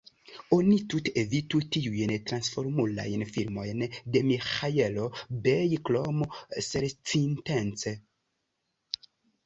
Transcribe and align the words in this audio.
Oni 0.55 0.77
tute 0.93 1.11
evitu 1.23 1.59
tiujn 1.75 2.13
Transformulajn 2.31 3.25
filmojn 3.35 3.85
de 4.17 4.25
Miĥaelo 4.31 5.07
Bej, 5.47 5.79
krom 5.91 6.27
ŝercintence. 6.73 7.99